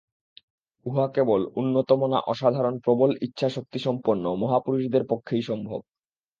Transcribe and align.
উহা 0.85 1.05
কেবল 1.07 1.41
উন্নতমনা 1.55 2.19
অসাধারণ 2.27 2.75
প্রবল-ইচ্ছাশক্তিসম্পন্ন 2.79 4.25
মহাপুরুষদের 4.35 5.03
পক্ষেই 5.09 5.43
সম্ভব। 5.43 5.79